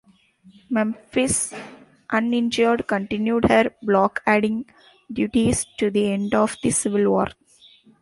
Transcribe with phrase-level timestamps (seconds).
[0.67, 1.53] "Memphis",
[2.09, 4.65] uninjured, continued her blockading
[5.13, 7.27] duties to the end of the Civil War.